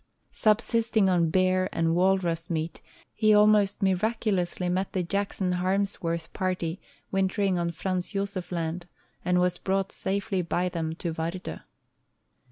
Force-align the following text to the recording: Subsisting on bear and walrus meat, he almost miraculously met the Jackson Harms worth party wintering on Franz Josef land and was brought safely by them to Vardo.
Subsisting 0.31 1.09
on 1.11 1.29
bear 1.29 1.69
and 1.71 1.93
walrus 1.93 2.49
meat, 2.49 2.81
he 3.13 3.35
almost 3.35 3.83
miraculously 3.83 4.67
met 4.67 4.93
the 4.93 5.03
Jackson 5.03 5.51
Harms 5.51 6.01
worth 6.01 6.33
party 6.33 6.81
wintering 7.11 7.59
on 7.59 7.69
Franz 7.69 8.11
Josef 8.13 8.51
land 8.51 8.87
and 9.23 9.39
was 9.39 9.59
brought 9.59 9.91
safely 9.91 10.41
by 10.41 10.69
them 10.69 10.95
to 10.95 11.13
Vardo. 11.13 11.59